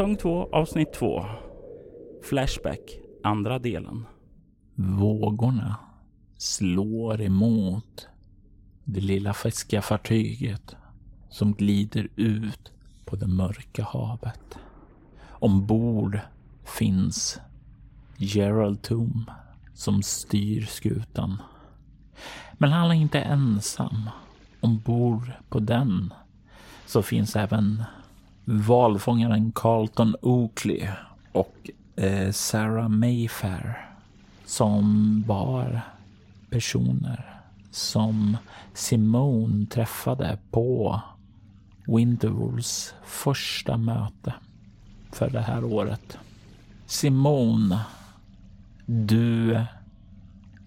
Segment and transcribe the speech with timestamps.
[0.00, 1.24] Säsong 2 avsnitt 2
[2.22, 4.06] Flashback andra delen.
[4.74, 5.76] Vågorna
[6.36, 8.08] slår emot
[8.84, 10.76] det lilla fiskarfartyget
[11.30, 12.72] som glider ut
[13.04, 14.58] på det mörka havet.
[15.30, 16.18] Ombord
[16.64, 17.40] finns
[18.16, 19.30] Gerald Toom
[19.74, 21.42] som styr skutan.
[22.52, 24.10] Men han är inte ensam.
[24.60, 26.12] Ombord på den
[26.86, 27.84] så finns även
[28.50, 30.88] valfångaren Carlton Oakley
[31.32, 33.88] och eh, Sarah Mayfair
[34.44, 35.80] som var
[36.50, 38.36] personer som
[38.74, 41.00] Simone träffade på
[41.86, 44.34] Winterwolves första möte
[45.12, 46.18] för det här året.
[46.86, 47.80] Simone,
[48.86, 49.60] du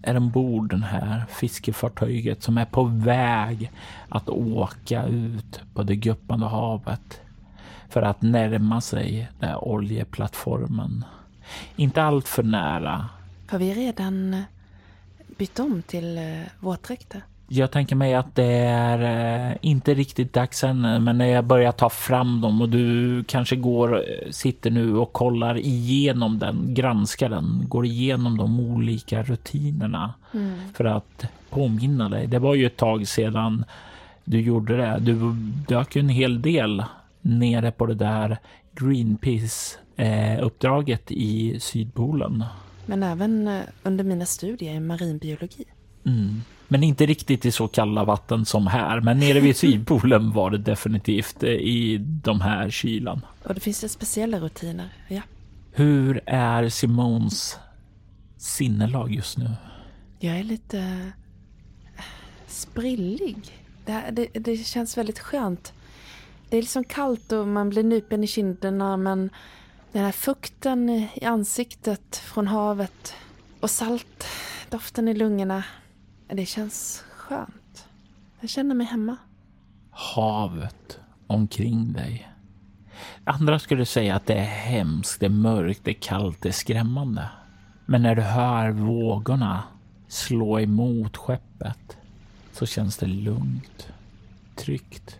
[0.02, 3.70] är ombord den här fiskefartyget som är på väg
[4.08, 7.20] att åka ut på det guppande havet
[7.88, 11.04] för att närma sig den oljeplattformen.
[11.76, 13.08] Inte allt för nära.
[13.46, 14.42] Har vi redan
[15.38, 16.24] bytt om till eh,
[16.60, 17.22] våtdräkter?
[17.48, 21.72] Jag tänker mig att det är eh, inte riktigt dags än, men när jag börjar
[21.72, 27.28] ta fram dem och du kanske går, eh, sitter nu och kollar igenom den, granskar
[27.28, 30.58] den, går igenom de olika rutinerna mm.
[30.74, 32.26] för att påminna dig.
[32.26, 33.64] Det var ju ett tag sedan
[34.24, 34.98] du gjorde det.
[35.00, 35.32] Du
[35.68, 36.82] dök en hel del
[37.24, 38.38] nere på det där
[38.74, 42.44] Greenpeace-uppdraget i Sydpolen.
[42.86, 45.64] Men även eh, under mina studier i marinbiologi.
[46.06, 46.42] Mm.
[46.68, 49.00] Men inte riktigt i så kalla vatten som här.
[49.00, 53.26] Men nere vid Sydpolen var det definitivt eh, i de här kylan.
[53.42, 55.22] Och det finns det speciella rutiner, ja.
[55.72, 57.58] Hur är Simons
[58.36, 59.50] sinnelag just nu?
[60.18, 62.02] Jag är lite eh,
[62.46, 63.36] sprillig.
[63.84, 65.72] Det, det, det känns väldigt skönt
[66.48, 69.30] det är liksom kallt och man blir nypen i kinderna men
[69.92, 73.14] den här fukten i ansiktet från havet
[73.60, 74.26] och salt,
[74.70, 75.64] doften i lungorna.
[76.28, 77.88] Det känns skönt.
[78.40, 79.16] Jag känner mig hemma.
[79.90, 82.30] Havet omkring dig.
[83.24, 86.52] Andra skulle säga att det är hemskt, det är mörkt, det är kallt, det är
[86.52, 87.28] skrämmande.
[87.86, 89.62] Men när du hör vågorna
[90.08, 91.96] slå emot skeppet
[92.52, 93.92] så känns det lugnt,
[94.54, 95.18] tryggt.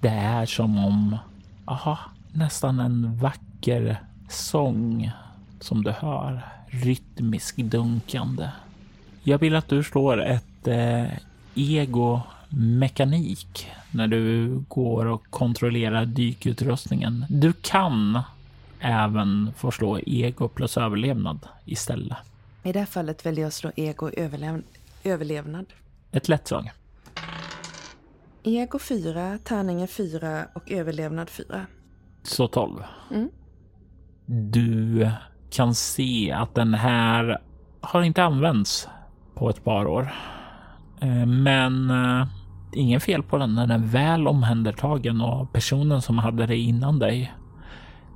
[0.00, 1.16] Det är som om,
[1.64, 1.98] aha,
[2.32, 5.10] nästan en vacker sång
[5.60, 6.46] som du hör.
[6.66, 8.48] Rytmisk dunkande.
[9.22, 11.06] Jag vill att du slår ett eh,
[11.54, 17.26] ego mekanik när du går och kontrollerar dykutrustningen.
[17.28, 18.22] Du kan
[18.80, 22.18] även få slå ego plus överlevnad istället.
[22.62, 24.62] I det här fallet väljer jag att slå ego överlev
[25.04, 25.66] överlevnad.
[26.12, 26.70] Ett lätt slag.
[28.42, 31.66] Ego 4, tärningen 4 och överlevnad 4.
[32.22, 32.82] Så 12.
[33.10, 33.30] Mm.
[34.26, 35.10] Du
[35.50, 37.38] kan se att den här
[37.80, 38.88] har inte använts
[39.34, 40.12] på ett par år.
[41.00, 42.26] Eh, men uh,
[42.72, 43.54] ingen fel på den.
[43.54, 47.34] Den är väl omhändertagen och personen som hade det innan dig,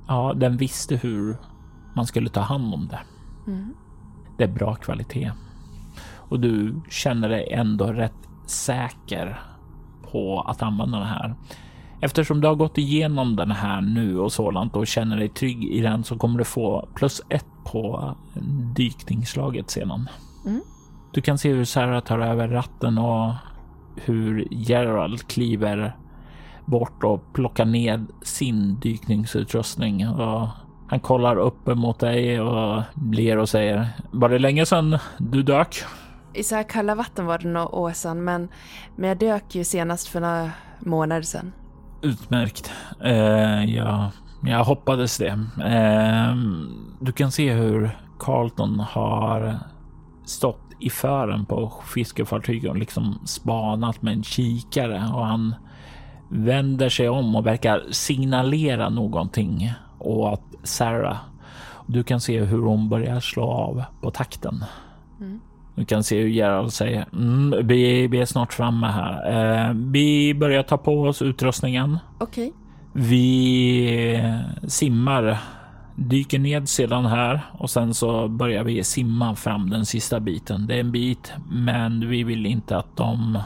[0.07, 1.37] ja, den visste hur
[1.95, 2.99] man skulle ta hand om det.
[3.47, 3.73] Mm.
[4.37, 5.31] Det är bra kvalitet
[6.29, 8.13] och du känner dig ändå rätt
[8.45, 9.39] säker
[10.15, 11.35] på att använda den här.
[12.01, 15.81] Eftersom du har gått igenom den här nu och sådant och känner dig trygg i
[15.81, 18.15] den så kommer du få plus ett på
[18.75, 20.09] dykningsslaget sedan.
[20.45, 20.61] Mm.
[21.13, 23.33] Du kan se hur Sarah tar över ratten och
[23.95, 25.95] hur Gerald kliver
[26.65, 30.07] bort och plockar ned sin dykningsutrustning.
[30.07, 30.47] Och
[30.87, 35.75] han kollar upp mot dig och ler och säger Var det länge sedan du dök?
[36.35, 38.47] I så här kalla vatten var det några år sedan men,
[38.95, 41.51] men jag dök ju senast för några månader sedan.
[42.01, 42.71] Utmärkt.
[43.03, 44.11] Eh, ja,
[44.43, 45.39] jag hoppades det.
[45.65, 46.35] Eh,
[46.99, 49.59] du kan se hur Carlton har
[50.25, 55.55] stått i fören på fiskefartyget och liksom spanat med en kikare och han
[56.29, 61.17] vänder sig om och verkar signalera någonting åt Sarah
[61.87, 64.65] Du kan se hur hon börjar slå av på takten.
[65.19, 65.39] Mm.
[65.75, 69.31] Du kan se hur Gerald säger mm, vi, vi är snart framme här.
[69.67, 71.97] Eh, vi börjar ta på oss utrustningen.
[72.17, 72.47] Okej.
[72.47, 72.51] Okay.
[72.93, 74.23] Vi
[74.67, 75.37] simmar,
[75.95, 80.67] dyker ned sedan här och sen så börjar vi simma fram den sista biten.
[80.67, 83.39] Det är en bit, men vi vill inte att de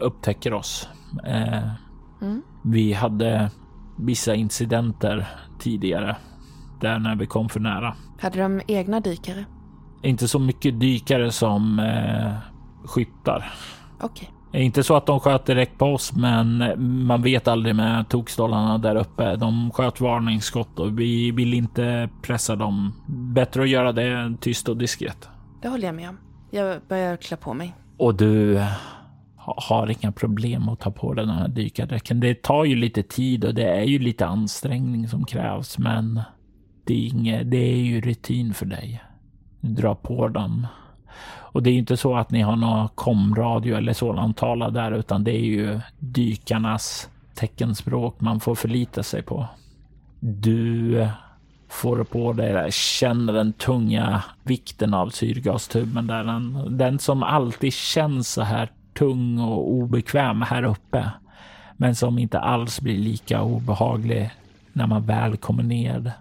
[0.00, 0.88] upptäcker oss.
[1.24, 1.68] Eh,
[2.22, 2.42] mm.
[2.62, 3.50] Vi hade
[3.96, 5.26] vissa incidenter
[5.58, 6.16] tidigare
[6.80, 7.96] där när vi kom för nära.
[8.20, 9.44] Hade de egna dykare?
[10.04, 12.32] Inte så mycket dykare som eh,
[12.84, 13.52] skyttar.
[14.00, 14.30] Okej.
[14.52, 16.74] Inte så att de sköt direkt på oss, men
[17.06, 19.36] man vet aldrig med tokstollarna där uppe.
[19.36, 22.92] De sköt varningsskott och vi vill inte pressa dem.
[23.34, 25.28] Bättre att göra det tyst och diskret.
[25.62, 26.18] Det håller jag med om.
[26.50, 27.74] Jag börjar klä på mig.
[27.98, 28.64] Och du
[29.36, 32.20] har inga problem att ta på dig den här dykardräkten.
[32.20, 36.20] Det tar ju lite tid och det är ju lite ansträngning som krävs, men
[36.86, 39.02] det är, inget, det är ju rutin för dig.
[39.66, 40.66] Dra på dem.
[41.26, 45.24] Och det är inte så att ni har någon komradio eller sådant tala där, utan
[45.24, 49.46] det är ju dykarnas teckenspråk man får förlita sig på.
[50.20, 51.08] Du
[51.68, 56.24] får på dig, känner den tunga vikten av syrgastuben där.
[56.24, 61.10] Den, den som alltid känns så här tung och obekväm här uppe,
[61.76, 64.30] men som inte alls blir lika obehaglig
[64.72, 66.12] när man väl kommer ner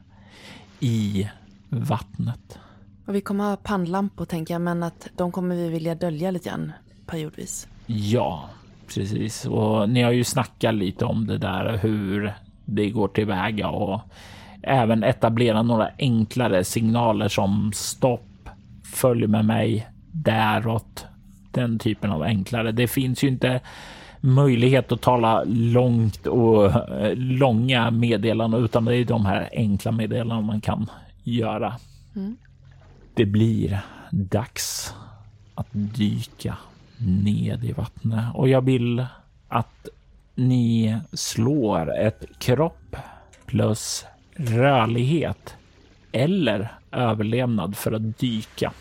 [0.79, 1.29] i
[1.69, 2.59] vattnet.
[3.05, 6.49] Och vi kommer ha pannlampor tänker jag, men att de kommer vi vilja dölja lite
[6.49, 6.71] grann
[7.05, 7.67] periodvis.
[7.85, 8.49] Ja,
[8.93, 9.45] precis.
[9.45, 12.33] Och ni har ju snackat lite om det där, hur
[12.65, 14.01] det går tillväga och
[14.61, 18.49] även etablera några enklare signaler som stopp,
[18.83, 21.05] följ med mig däråt.
[21.51, 22.71] Den typen av enklare.
[22.71, 23.61] Det finns ju inte
[24.21, 30.45] möjlighet att tala långt och eh, långa meddelanden, utan det är de här enkla meddelanden
[30.45, 30.89] man kan
[31.23, 31.73] göra.
[32.15, 32.37] Mm.
[33.13, 33.81] Det blir
[34.11, 34.93] dags
[35.55, 36.57] att dyka
[36.97, 39.05] ned i vattnet och jag vill
[39.47, 39.87] att
[40.35, 42.95] ni slår ett kropp
[43.45, 44.05] plus
[44.35, 45.55] rörlighet
[46.11, 48.73] eller överlevnad för att dyka.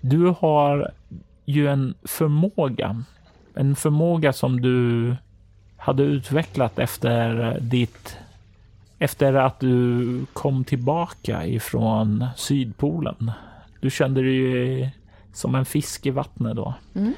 [0.00, 0.90] Du har
[1.44, 3.04] ju en förmåga
[3.54, 5.16] en förmåga som du
[5.76, 8.16] hade utvecklat efter ditt
[9.04, 13.32] efter att du kom tillbaka ifrån Sydpolen.
[13.80, 14.96] Du kände dig
[15.32, 16.74] som en fisk i vattnet då.
[16.94, 17.12] Mm.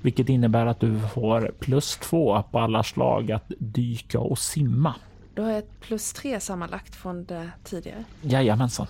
[0.00, 4.94] Vilket innebär att du får plus två på alla slag att dyka och simma.
[5.34, 8.04] Då har jag ett plus tre sammanlagt från det tidigare.
[8.22, 8.86] Jajamensan.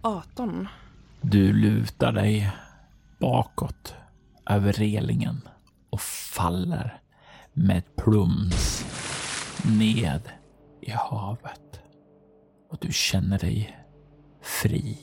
[0.00, 0.68] 18.
[1.20, 2.50] Du lutar dig
[3.18, 3.94] bakåt
[4.50, 5.40] över relingen
[5.90, 7.00] och faller
[7.52, 8.84] med plums
[9.64, 10.20] ned
[10.88, 11.80] i havet.
[12.70, 13.76] Och du känner dig
[14.42, 14.98] fri.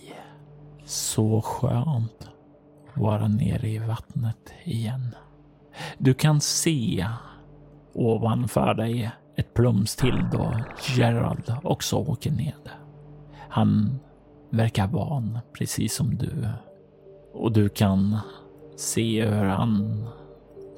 [0.85, 2.29] Så skönt
[2.89, 5.15] att vara nere i vattnet igen.
[5.97, 7.07] Du kan se
[7.93, 10.53] ovanför dig ett plums till då
[10.95, 12.69] Gerald också åker ned.
[13.49, 13.99] Han
[14.49, 16.49] verkar van, precis som du.
[17.33, 18.17] Och du kan
[18.75, 20.05] se hur han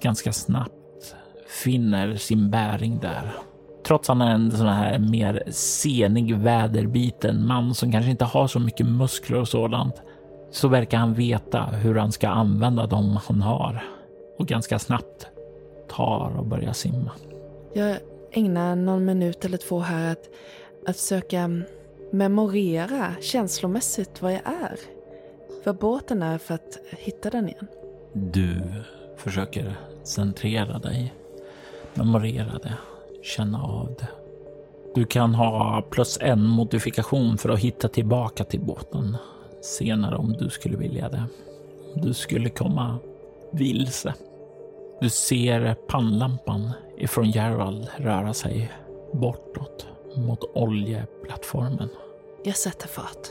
[0.01, 1.15] ganska snabbt
[1.63, 3.31] finner sin bäring där.
[3.87, 8.47] Trots att han är en sån här mer senig, väderbiten man som kanske inte har
[8.47, 10.01] så mycket muskler och sådant,
[10.51, 13.83] så verkar han veta hur han ska använda dem han har
[14.39, 15.27] och ganska snabbt
[15.89, 17.11] tar och börjar simma.
[17.73, 17.97] Jag
[18.31, 20.29] ägnar någon minut eller två här att,
[20.87, 21.61] att försöka
[22.11, 24.79] memorera känslomässigt vad jag är.
[25.63, 27.67] Vad båten är för att hitta den igen.
[28.13, 28.61] Du
[29.17, 31.13] försöker centrera dig,
[31.93, 32.73] memorera det,
[33.27, 34.07] känna av det.
[34.95, 39.17] Du kan ha plus en modifikation för att hitta tillbaka till båten
[39.61, 41.23] senare om du skulle vilja det.
[41.95, 42.97] Om du skulle komma
[43.51, 44.13] vilse.
[45.01, 48.71] Du ser pannlampan ifrån Gerald röra sig
[49.13, 51.89] bortåt mot oljeplattformen.
[52.43, 53.27] Jag sätter fart.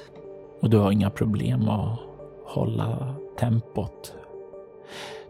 [0.61, 1.99] Och du har inga problem att
[2.45, 4.15] hålla tempot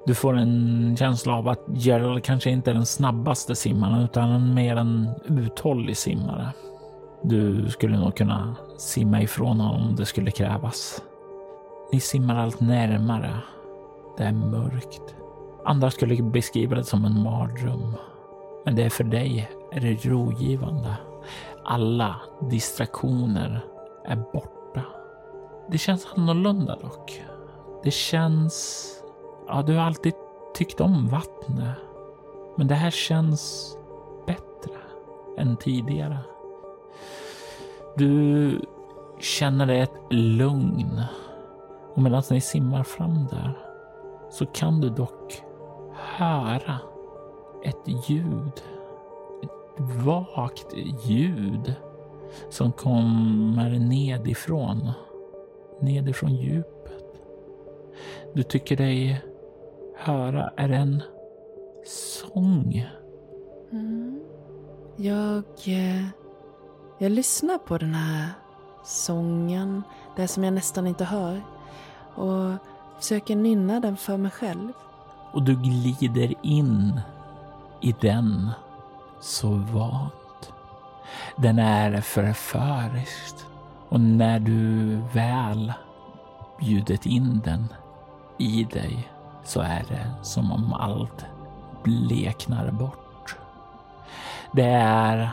[0.06, 4.76] du får en känsla av att Gerald kanske inte är den snabbaste simmaren utan mer
[4.76, 6.52] en uthållig simmare.
[7.22, 11.02] Du skulle nog kunna simma ifrån honom om det skulle krävas.
[11.92, 13.30] Ni simmar allt närmare.
[14.16, 15.14] Det är mörkt.
[15.64, 17.94] Andra skulle beskriva det som en mardröm.
[18.64, 20.96] Men det är för dig är det rogivande.
[21.64, 22.16] Alla
[22.50, 23.64] distraktioner
[24.04, 24.82] är borta.
[25.70, 27.22] Det känns annorlunda dock.
[27.84, 28.92] Det känns
[29.48, 30.14] Ja, du har alltid
[30.54, 31.76] tyckt om vattnet.
[32.56, 33.72] Men det här känns
[34.26, 34.80] bättre
[35.38, 36.18] än tidigare.
[37.96, 38.60] Du
[39.20, 41.00] känner ett lugn.
[41.94, 43.58] Och medan ni simmar fram där
[44.30, 45.42] så kan du dock
[45.94, 46.78] höra
[47.64, 48.62] ett ljud.
[49.42, 50.74] Ett vagt
[51.04, 51.74] ljud
[52.48, 54.90] som kommer nedifrån.
[55.80, 57.22] Nedifrån djupet.
[58.34, 59.22] Du tycker dig
[60.06, 61.02] höra är en
[61.86, 62.86] sång.
[63.72, 64.20] Mm.
[64.96, 66.06] Jag, eh,
[66.98, 68.28] jag lyssnar på den här
[68.84, 69.82] sången,
[70.16, 71.42] det som jag nästan inte hör.
[72.14, 72.52] Och
[72.98, 74.72] försöker nynna den för mig själv.
[75.32, 77.00] Och du glider in
[77.80, 78.50] i den
[79.20, 80.52] så vant.
[81.36, 83.36] Den är förförisk.
[83.88, 85.72] Och när du väl
[86.60, 87.66] bjudit in den
[88.38, 89.15] i dig
[89.46, 91.24] så är det som om allt
[91.84, 93.36] bleknar bort.
[94.52, 95.30] Det är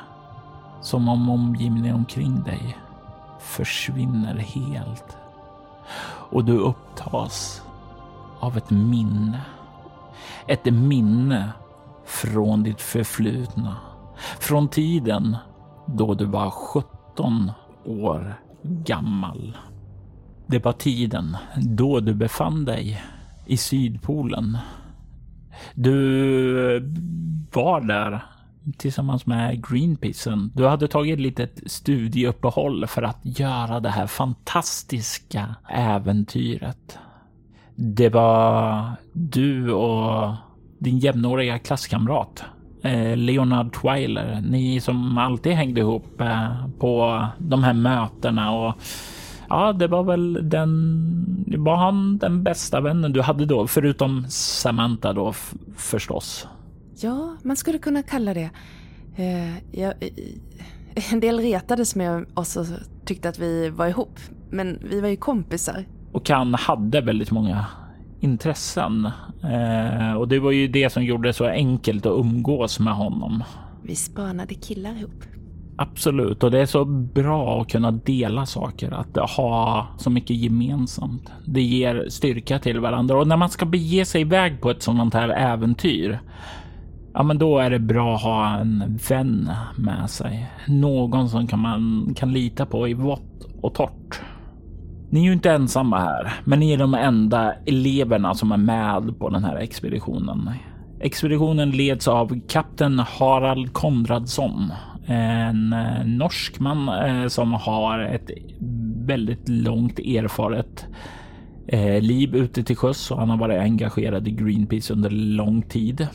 [0.81, 2.77] som om omgivningen omkring dig
[3.39, 5.17] försvinner helt
[6.31, 7.61] och du upptas
[8.39, 9.41] av ett minne.
[10.47, 11.49] Ett minne
[12.05, 13.75] från ditt förflutna.
[14.39, 15.37] Från tiden
[15.85, 17.51] då du var 17
[17.85, 19.57] år gammal.
[20.47, 23.03] Det var tiden då du befann dig
[23.45, 24.57] i Sydpolen.
[25.73, 26.83] Du eh,
[27.53, 28.19] var där
[28.77, 30.49] tillsammans med Greenpeace.
[30.53, 36.97] Du hade tagit ett litet studieuppehåll för att göra det här fantastiska äventyret.
[37.75, 40.33] Det var du och
[40.77, 42.43] din jämnåriga klasskamrat
[42.83, 44.41] eh, Leonard Twiler.
[44.49, 48.75] Ni som alltid hängde ihop eh, på de här mötena och
[49.53, 51.45] ja, det var väl den.
[51.57, 55.33] Var han den bästa vännen du hade då, förutom Samantha då
[55.75, 56.47] förstås?
[56.95, 58.49] Ja, man skulle kunna kalla det.
[59.15, 59.93] Eh, jag,
[61.11, 62.65] en del retades med oss och
[63.05, 64.19] tyckte att vi var ihop.
[64.49, 65.85] Men vi var ju kompisar.
[66.11, 67.65] Och han hade väldigt många
[68.19, 69.09] intressen.
[69.43, 73.43] Eh, och det var ju det som gjorde det så enkelt att umgås med honom.
[73.83, 75.32] Vi spanade killar ihop.
[75.77, 81.31] Absolut, och det är så bra att kunna dela saker, att ha så mycket gemensamt.
[81.45, 85.13] Det ger styrka till varandra och när man ska bege sig iväg på ett sådant
[85.13, 86.19] här äventyr
[87.13, 90.51] ja, men då är det bra att ha en vän med sig.
[90.67, 94.21] Någon som kan man kan lita på i vått och torrt.
[95.09, 99.19] Ni är ju inte ensamma här, men ni är de enda eleverna som är med
[99.19, 100.49] på den här expeditionen.
[100.99, 104.71] Expeditionen leds av kapten Harald Konradsson,
[105.05, 108.31] en eh, norsk man eh, som har ett
[109.05, 110.85] väldigt långt erfaret
[111.67, 116.07] eh, liv ute till sjöss och han har varit engagerad i Greenpeace under lång tid.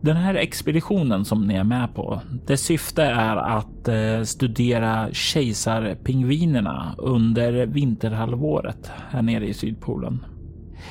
[0.00, 3.88] Den här expeditionen som ni är med på, dess syfte är att
[4.28, 10.24] studera kejsarpingvinerna under vinterhalvåret här nere i Sydpolen.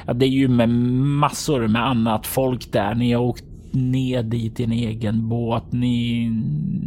[0.05, 2.96] Ja, det är ju med massor med annat folk där.
[2.96, 5.72] Ni har åkt ner dit i en egen båt.
[5.72, 6.32] Ni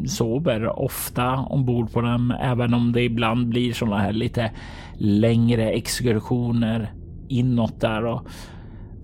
[0.06, 4.50] sover ofta ombord på dem, även om det ibland blir sådana här lite
[4.98, 6.92] längre exkursioner
[7.28, 8.28] inåt där och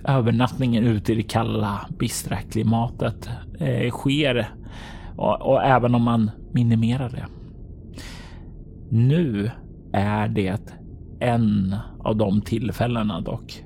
[0.05, 4.49] övernattningen ute i det kalla, bistra klimatet eh, sker
[5.17, 7.27] och, och även om man minimerar det.
[8.91, 9.51] Nu
[9.93, 10.75] är det
[11.21, 13.65] en av de tillfällena dock.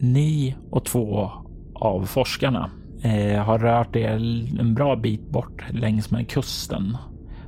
[0.00, 1.30] Ni och två
[1.74, 2.70] av forskarna
[3.02, 4.10] eh, har rört er
[4.58, 6.96] en bra bit bort längs med kusten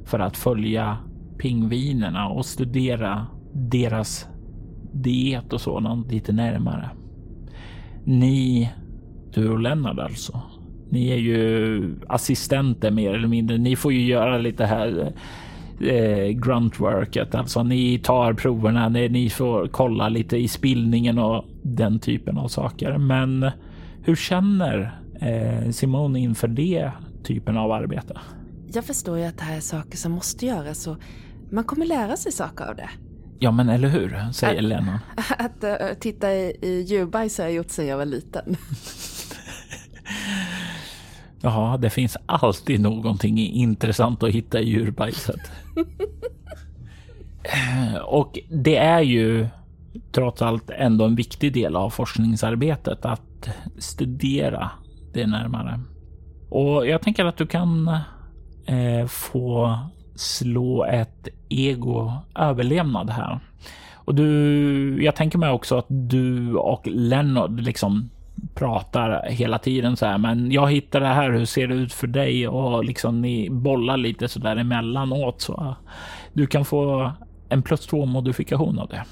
[0.05, 0.97] för att följa
[1.39, 4.29] pingvinerna och studera deras
[4.93, 6.91] diet och sådant lite närmare.
[8.05, 8.71] Ni,
[9.35, 10.41] du och Lennart alltså.
[10.91, 13.59] Ni är ju assistenter mer eller mindre.
[13.59, 15.13] Ni får ju göra lite här
[15.81, 17.35] eh, gruntworket.
[17.35, 22.49] Alltså ni tar proverna, ni, ni får kolla lite i spillningen och den typen av
[22.49, 22.99] saker.
[22.99, 23.51] Men
[24.03, 26.91] hur känner eh, Simone inför det
[27.23, 28.21] typen av arbete?
[28.73, 30.97] Jag förstår ju att det här är saker som måste göras och
[31.51, 32.91] man kommer lära sig saker av det.
[33.39, 34.99] Ja, men eller hur, säger att, Lennon.
[35.39, 38.57] Att uh, titta i, i djurbajs har jag gjort sedan jag var liten.
[41.43, 45.41] Ja, det finns alltid någonting intressant att hitta i djurbajset.
[48.05, 49.47] Och det är ju
[50.13, 53.49] trots allt ändå en viktig del av forskningsarbetet att
[53.79, 54.71] studera
[55.13, 55.81] det närmare.
[56.51, 57.89] Och jag tänker att du kan
[58.67, 59.79] eh, få
[60.15, 63.41] slå ett ego överlevnad här.
[63.95, 68.11] Och du, jag tänker mig också att du och Leonard liksom
[68.55, 71.31] pratar hela tiden så här, men jag hittar det här.
[71.33, 72.49] Hur ser det ut för dig?
[72.49, 75.77] Och liksom ni bollar lite så där emellanåt så
[76.33, 77.13] du kan få
[77.49, 79.05] en plus två modifikation av det.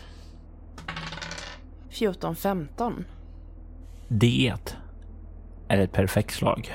[1.90, 3.04] 14, 15.
[4.08, 4.54] Det
[5.68, 6.74] är ett perfekt slag.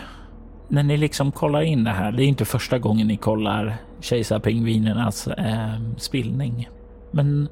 [0.67, 5.27] När ni liksom kollar in det här, det är inte första gången ni kollar kejsarpingvinernas
[5.27, 6.69] eh, spillning.
[7.11, 7.49] Men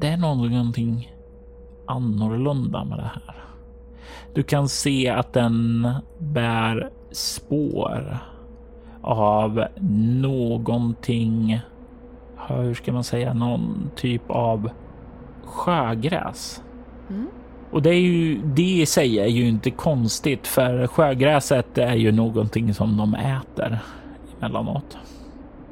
[0.00, 1.12] det är någonting
[1.86, 3.36] annorlunda med det här.
[4.34, 8.18] Du kan se att den bär spår
[9.02, 9.64] av
[10.20, 11.60] någonting,
[12.48, 14.70] hur ska man säga, någon typ av
[15.44, 16.62] sjögräs.
[17.10, 17.28] Mm.
[17.70, 22.12] Och det är ju det i sig är ju inte konstigt för sjögräset är ju
[22.12, 23.78] någonting som de äter
[24.38, 24.98] emellanåt.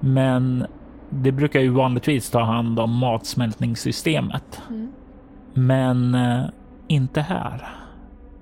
[0.00, 0.66] Men
[1.10, 4.62] det brukar ju vanligtvis ta hand om matsmältningssystemet.
[4.70, 4.92] Mm.
[5.54, 6.44] Men eh,
[6.88, 7.68] inte här.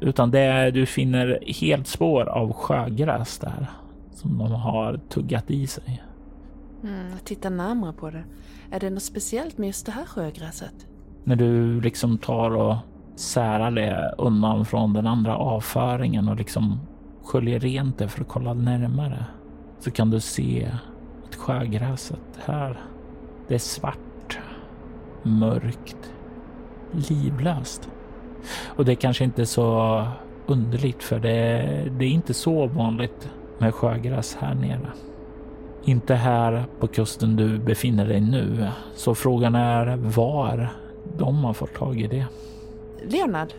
[0.00, 3.66] Utan det är, du finner helt spår av sjögräs där
[4.14, 6.02] som de har tuggat i sig.
[6.82, 8.25] Mm, jag tittar närmare på det.
[8.71, 10.87] Är det något speciellt med just det här sjögräset?
[11.25, 12.76] När du liksom tar och
[13.16, 16.81] särar det undan från den andra avföringen och liksom
[17.23, 19.26] sköljer rent det för att kolla närmare
[19.78, 20.69] så kan du se
[21.26, 22.81] att sjögräset här,
[23.49, 24.38] det är svart,
[25.23, 26.12] mörkt,
[26.92, 27.88] livlöst.
[28.66, 30.07] Och det är kanske inte så
[30.47, 31.62] underligt för det,
[31.99, 34.88] det är inte så vanligt med sjögräs här nere.
[35.85, 38.69] Inte här på kusten du befinner dig nu.
[38.95, 40.69] Så frågan är var
[41.19, 42.26] de har fått tag i det.
[43.09, 43.52] Leonard?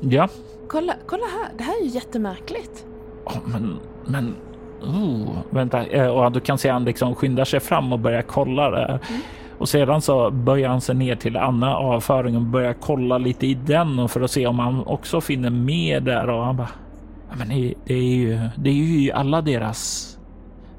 [0.00, 0.28] Ja?
[0.68, 2.86] Kolla, kolla här, det här är ju jättemärkligt.
[3.24, 4.34] Oh, men, men,
[4.82, 5.86] oh, vänta.
[5.86, 8.86] Eh, och du kan se han liksom skyndar sig fram och börjar kolla det.
[8.86, 9.20] Mm.
[9.58, 13.54] Och sedan så böjer han sig ner till andra avföringen och börjar kolla lite i
[13.54, 16.68] den för att se om han också finner mer där och han bara
[17.38, 20.06] men det, det, är ju, det är ju alla deras...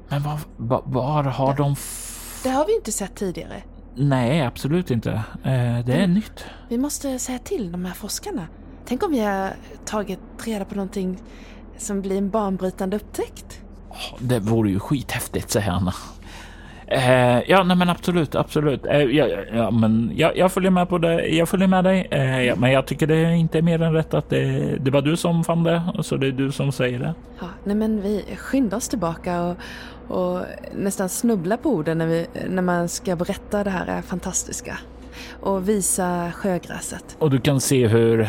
[0.08, 1.76] Men var, var, var har de...
[2.42, 3.62] Det har vi inte sett tidigare.
[3.94, 5.10] Nej, absolut inte.
[5.10, 6.14] Eh, det är mm.
[6.14, 6.44] nytt.
[6.68, 8.46] Vi måste säga till de här forskarna.
[8.84, 9.52] Tänk om vi har
[9.84, 11.18] tagit reda på någonting
[11.78, 13.60] som blir en banbrytande upptäckt.
[14.18, 15.94] Det vore ju skithäftigt, säger Anna.
[16.92, 18.86] Eh, ja, nej men absolut, absolut.
[18.86, 21.26] Eh, ja, ja, men jag, jag, följer med på det.
[21.26, 24.14] Jag följer med dig, eh, ja, men jag tycker det inte är mer än rätt
[24.14, 27.14] att det, det var du som fann det, så det är du som säger det.
[27.40, 29.56] Ja, nej men vi skyndar oss tillbaka och,
[30.08, 30.40] och
[30.76, 34.78] nästan snubblar på orden när, vi, när man ska berätta det här fantastiska
[35.40, 37.16] och visa sjögräset.
[37.18, 38.28] Och du kan se hur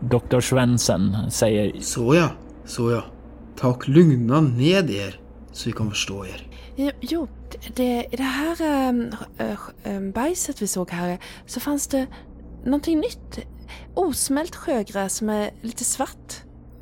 [0.00, 0.40] Dr.
[0.40, 2.28] Svensson säger Så ja,
[2.64, 3.04] så ja.
[3.56, 5.20] Ta och lugna ned er
[5.52, 6.49] så vi kan förstå er.
[7.00, 7.28] Jo,
[7.74, 8.62] det, i det här
[9.84, 12.06] äh, bajset vi såg här så fanns det
[12.64, 13.38] någonting nytt.
[13.94, 16.34] Osmält sjögräs som är lite svart.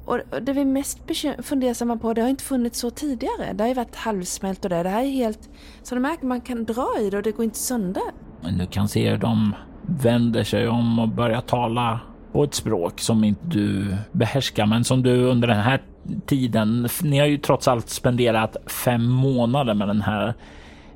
[0.05, 0.99] Och det vi mest
[1.43, 3.53] fundersamma på, det har inte funnits så tidigare.
[3.53, 4.83] Det har ju varit halvsmält och det.
[4.83, 5.51] Det här är helt...
[5.83, 8.03] Så du märker, man kan dra i det och det går inte sönder.
[8.41, 9.55] Men du kan se hur de
[9.87, 12.01] vänder sig om och börjar tala
[12.33, 15.83] på ett språk som inte du behärskar, men som du under den här
[16.27, 16.89] tiden.
[17.03, 20.35] Ni har ju trots allt spenderat fem månader med den här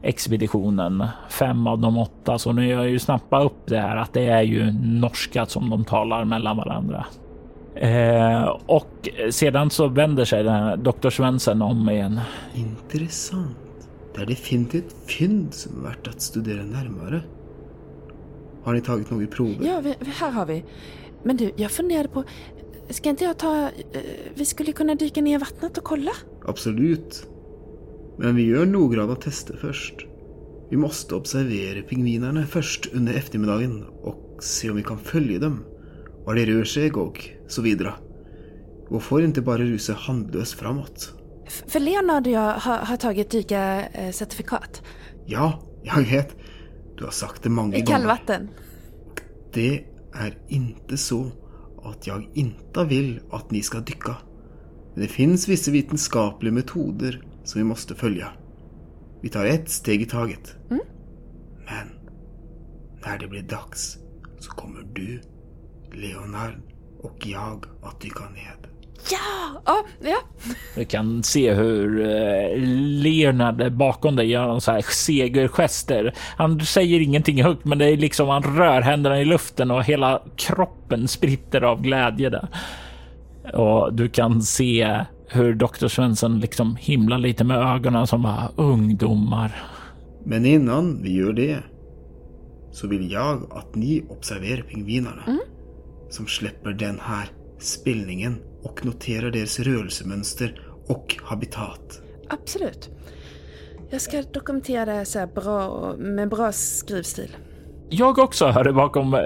[0.03, 1.05] expeditionen.
[1.29, 4.43] Fem av de åtta, så ni har ju snappat upp det här att det är
[4.43, 7.07] ju norska som de talar mellan varandra.
[7.75, 12.21] Eh, och sedan så vänder sig den här doktor Svensson om igen.
[12.55, 13.57] Intressant.
[14.15, 17.23] Det är definitivt fynd som är värt att studera närmare.
[18.65, 19.67] Har ni tagit några prover?
[19.67, 20.65] Ja, vi, här har vi.
[21.23, 22.25] Men du, jag funderade på,
[22.91, 23.63] ska inte jag ta...
[23.93, 24.01] Eh,
[24.35, 26.13] vi skulle kunna dyka ner i vattnet och kolla?
[26.47, 27.27] Absolut.
[28.19, 29.95] Men vi gör noggranna tester först.
[30.71, 35.65] Vi måste observera pingvinerna först under eftermiddagen och se om vi kan följa dem.
[36.25, 37.95] Var de rör sig och så vidare.
[38.89, 41.15] Och får inte bara rusa handlöst framåt.
[41.67, 44.83] För Leonard och jag har, har tagit dykarcertifikat.
[45.27, 46.37] Ja, jag vet.
[46.97, 47.83] Du har sagt det många gånger.
[47.83, 48.49] I kallvatten.
[49.53, 51.31] Det är inte så
[51.83, 54.17] att jag inte vill att ni ska dyka.
[54.95, 58.29] Men det finns vissa vetenskapliga metoder som vi måste följa.
[59.21, 60.57] Vi tar ett steg i taget.
[60.71, 60.83] Mm.
[61.65, 61.89] Men
[63.05, 63.99] när det blir dags
[64.39, 65.21] så kommer du,
[65.93, 66.55] Leonard
[67.01, 68.69] och jag att dyka ned.
[69.11, 69.43] Ja!
[69.65, 70.17] Ja, ja.
[70.75, 72.59] Du kan se hur eh,
[73.03, 76.15] Leonard bakom dig gör så här segergester.
[76.37, 80.23] Han säger ingenting högt, men det är liksom han rör händerna i luften och hela
[80.37, 82.49] kroppen spritter av glädje där.
[83.55, 89.63] Och du kan se hur doktor Svensson liksom himlar lite med ögonen som bara ungdomar.
[90.25, 91.59] Men innan vi gör det
[92.71, 95.39] så vill jag att ni observerar pingvinerna mm.
[96.11, 97.29] som släpper den här
[97.65, 102.03] spillningen och noterar deras rörelsemönster och habitat.
[102.29, 102.91] Absolut.
[103.91, 107.37] Jag ska dokumentera det så bra med bra skrivstil.
[107.91, 109.21] Jag också hör det bakom eh,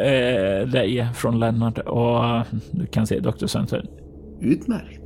[0.73, 3.47] dig från Lennart och du kan se Dr.
[3.47, 3.89] Center.
[4.41, 5.03] Utmärkt.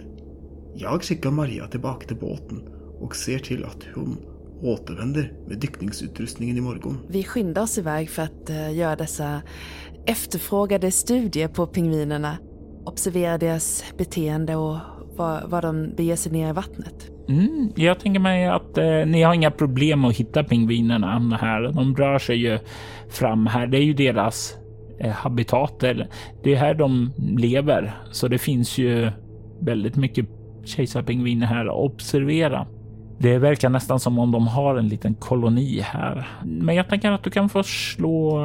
[0.75, 2.63] Jag skickar Maria tillbaka till båten
[3.01, 4.17] och ser till att hon
[4.63, 6.99] återvänder med dykningsutrustningen imorgon.
[7.09, 9.43] Vi skyndar oss iväg för att uh, göra dessa
[10.07, 12.37] efterfrågade studier på pingvinerna.
[12.85, 14.77] Observera deras beteende och
[15.17, 17.11] var, var de beger sig ner i vattnet.
[17.29, 21.73] Mm, jag tänker mig att eh, ni har inga problem att hitta pingvinerna här.
[21.73, 22.59] De rör sig ju
[23.09, 23.67] fram här.
[23.67, 24.57] Det är ju deras
[24.99, 26.09] eh, habitater.
[26.43, 29.11] Det är här de lever, så det finns ju
[29.61, 30.27] väldigt mycket
[30.65, 32.67] kejsarpingviner här att observera.
[33.19, 36.29] Det verkar nästan som om de har en liten koloni här.
[36.45, 38.41] Men jag tänker att du kan få slå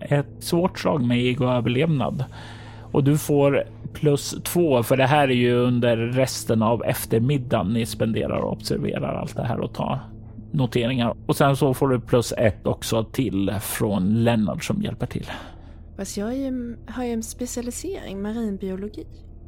[0.00, 2.14] ett svårt slag med egoöverlevnad.
[2.14, 2.24] överlevnad
[2.98, 7.86] och du får plus två, för det här är ju under resten av eftermiddagen ni
[7.86, 10.00] spenderar och observerar allt det här och tar
[10.52, 11.14] noteringar.
[11.26, 15.30] Och sen så får du plus ett också till från Lennart som hjälper till.
[15.96, 19.06] Fast jag ju, har ju en specialisering marinbiologi.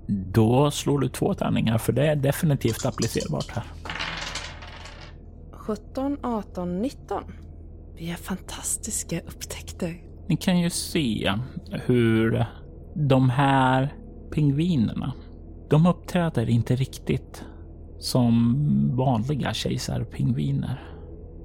[0.09, 3.65] Då slår du två tärningar för det är definitivt applicerbart här.
[5.53, 7.23] 17, 18, 19.
[7.97, 9.97] Vi har fantastiska upptäckter.
[10.29, 11.33] Ni kan ju se
[11.87, 12.47] hur
[13.09, 13.95] de här
[14.31, 15.13] pingvinerna,
[15.71, 17.45] de uppträder inte riktigt
[17.99, 18.57] som
[18.97, 20.83] vanliga kejsarpingviner.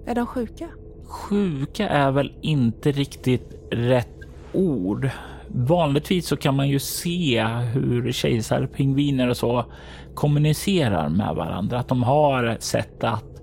[0.06, 0.70] Är de sjuka?
[1.06, 4.20] Sjuka är väl inte riktigt rätt
[4.54, 5.10] ord.
[5.48, 9.65] Vanligtvis så kan man ju se hur kejsarpingviner och så
[10.13, 13.41] kommunicerar med varandra, att de har sätt att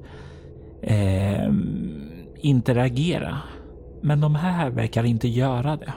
[0.82, 1.52] eh,
[2.40, 3.38] interagera.
[4.00, 5.92] Men de här verkar inte göra det.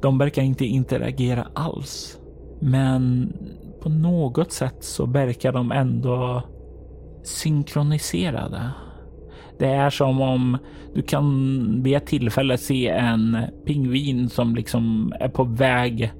[0.00, 2.18] De verkar inte interagera alls.
[2.60, 3.32] Men
[3.82, 6.42] på något sätt så verkar de ändå
[7.22, 8.70] synkroniserade.
[9.58, 10.58] Det är som om
[10.94, 16.12] du kan vid ett tillfälle se en pingvin som liksom är på väg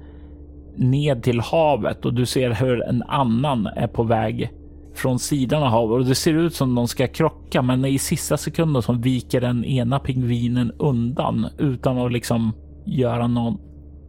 [0.75, 4.51] ned till havet och du ser hur en annan är på väg
[4.95, 8.37] från sidan av havet och det ser ut som de ska krocka men i sista
[8.37, 12.53] sekunden så viker den ena pingvinen undan utan att liksom
[12.85, 13.57] göra någon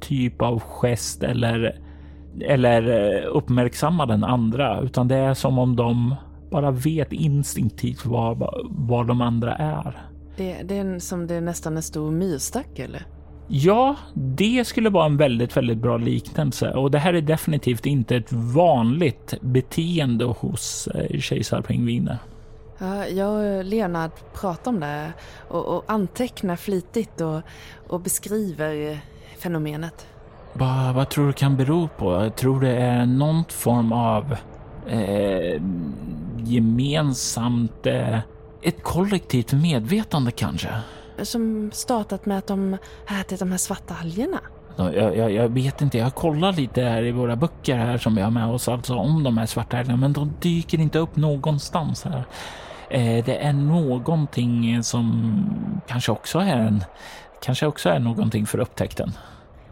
[0.01, 1.81] typ av gest eller
[2.41, 6.15] eller eh, uppmärksamma den andra, utan det är som om de
[6.51, 8.37] bara vet instinktivt var,
[8.71, 10.03] var de andra är.
[10.37, 13.07] Det, det är som det är nästan en stor myrstack eller?
[13.49, 18.17] Ja, det skulle vara en väldigt, väldigt bra liknelse och det här är definitivt inte
[18.17, 22.19] ett vanligt beteende hos eh, kejsarpingviner.
[22.79, 25.13] Ja, jag och Leonard pratar om det
[25.49, 27.41] och, och antecknar flitigt och,
[27.89, 29.01] och beskriver
[29.41, 30.07] fenomenet.
[30.53, 32.13] Vad, vad tror du kan bero på?
[32.13, 34.37] Jag tror det är någon form av
[34.87, 35.63] eh,
[36.37, 38.19] gemensamt, eh,
[38.63, 40.69] ett kollektivt medvetande kanske?
[41.23, 42.77] Som startat med att de
[43.21, 44.41] ätit de här svarta algerna?
[44.77, 48.23] Jag, jag, jag, vet inte, jag kollar lite här i våra böcker här som vi
[48.23, 52.05] har med oss alltså om de här svarta algerna, men de dyker inte upp någonstans
[52.05, 52.25] här.
[52.91, 55.35] Eh, det är någonting som
[55.87, 56.85] kanske också är en,
[57.41, 59.13] kanske också är någonting för upptäckten.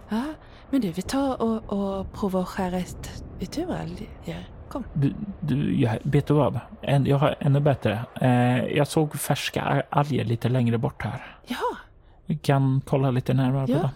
[0.08, 0.24] Ja,
[0.70, 4.48] men du, vi tar och, och provar att skära ett, ett ur alger.
[4.68, 4.84] Kom.
[4.92, 6.60] Du, du jag, vet du vad?
[6.82, 8.04] En, jag har ännu bättre.
[8.20, 11.36] Eh, jag såg färska alger lite längre bort här.
[11.46, 11.76] Jaha.
[12.26, 13.76] Vi kan kolla lite närmare ja.
[13.76, 13.90] på dem.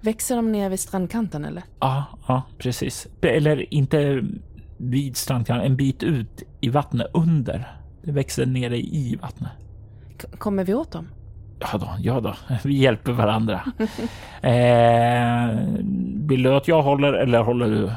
[0.00, 1.62] Växer de ner vid strandkanten eller?
[1.80, 3.06] Ja, ja precis.
[3.22, 4.22] Eller inte
[4.76, 7.80] vid strandkanten, en bit ut i vattnet under.
[8.02, 9.52] Det växer nere i vattnet.
[10.22, 11.08] K kommer vi åt dem?
[11.60, 12.34] Ja då, ja då.
[12.64, 13.60] Vi hjälper varandra.
[14.42, 15.58] eh,
[16.28, 17.90] vill du att jag håller eller håller du?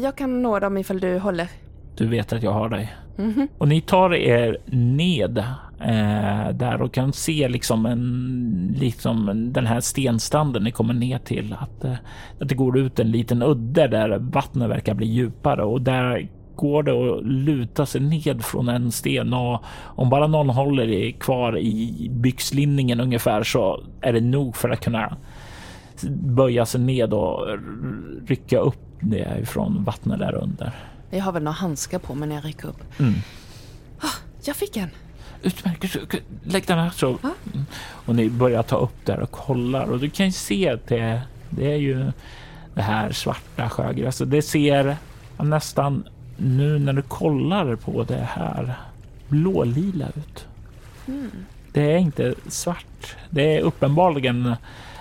[0.00, 1.48] Jag kan nå dem ifall du håller.
[1.96, 2.94] Du vet att jag har dig.
[3.18, 3.48] Mm -hmm.
[3.58, 5.38] Och ni tar er ned
[5.80, 11.56] eh, där och kan se liksom en liksom den här stenstranden ni kommer ner till
[11.58, 11.92] att, eh,
[12.40, 16.82] att det går ut en liten udde där vattnet verkar bli djupare och där går
[16.82, 22.08] det att luta sig ned från en sten och om bara någon håller kvar i
[22.10, 25.16] byxlinningen ungefär så är det nog för att kunna
[26.10, 27.58] böja sig ned och
[28.26, 30.72] rycka upp det ifrån vattnet där under.
[31.10, 33.00] Jag har väl några handskar på mig när jag rycker upp.
[33.00, 33.14] Mm.
[34.02, 34.14] Oh,
[34.44, 34.90] jag fick en.
[35.42, 35.96] Utmärkt.
[36.42, 37.18] Lägg den här så.
[37.22, 37.28] Ah.
[37.90, 41.22] Och ni börjar ta upp där och kollar och du kan ju se att det,
[41.50, 42.12] det är ju
[42.74, 44.30] det här svarta sjögräset.
[44.30, 44.96] Det ser
[45.38, 48.74] nästan nu när du kollar på det här
[49.28, 50.46] blålila ut.
[51.08, 51.30] Mm.
[51.72, 53.16] Det är inte svart.
[53.30, 54.54] Det är uppenbarligen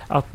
[0.07, 0.27] att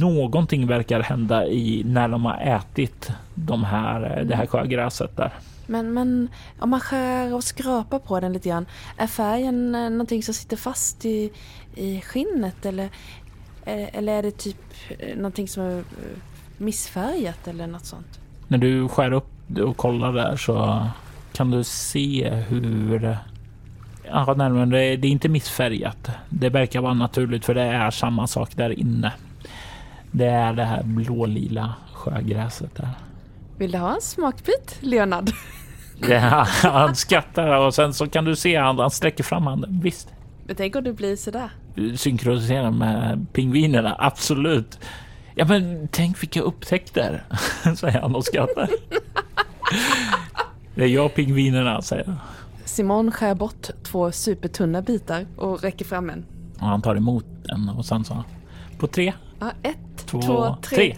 [0.00, 5.32] någonting verkar hända i när de har ätit de här, det här sjögräset där.
[5.66, 8.66] Men, men om man skär och skrapar på den lite grann,
[8.96, 11.32] är färgen någonting som sitter fast i,
[11.74, 12.88] i skinnet eller
[13.64, 14.56] Eller är det typ
[14.98, 15.84] eh, någonting som är eh,
[16.58, 18.20] missfärgat eller något sånt?
[18.48, 20.86] När du skär upp och kollar där så
[21.32, 23.16] kan du se hur...
[24.04, 26.10] Ja, närmare, det är inte missfärgat.
[26.28, 29.12] Det verkar vara naturligt för det är samma sak där inne.
[30.10, 32.88] Det är det här blålila sjögräset där.
[33.58, 35.30] Vill du ha en smakbit, Leonard?
[36.08, 39.80] Ja, han skrattar och sen så kan du se att han sträcker fram handen.
[39.82, 40.08] Visst.
[40.46, 41.50] Men tänk om det blir sådär.
[41.74, 44.78] Du synkroniserar med pingvinerna, absolut.
[45.34, 47.22] Ja, men tänk vilka upptäckter,
[47.76, 48.68] säger han och skrattar.
[50.74, 52.16] Det är jag och pingvinerna, säger jag.
[52.64, 56.24] Simon skär bort två supertunna bitar och räcker fram en.
[56.60, 58.24] Och han tar emot den och sen så
[58.78, 59.12] på tre.
[59.40, 60.76] Ja, ett, två, två tre.
[60.76, 60.96] tre.